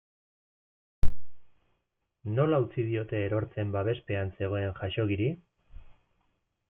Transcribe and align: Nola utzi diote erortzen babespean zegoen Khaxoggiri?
Nola 2.37 2.61
utzi 2.63 2.85
diote 2.87 3.21
erortzen 3.27 3.77
babespean 3.77 4.33
zegoen 4.41 4.75
Khaxoggiri? 4.81 5.29